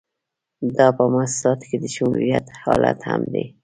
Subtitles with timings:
[0.75, 3.45] دا په موسساتو کې د شمولیت حالت هم دی.